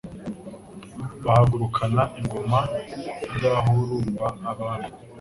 Bahagurukana 1.25 2.03
ingoma 2.19 2.59
idahurumba 3.35 4.25
Abami, 4.49 4.89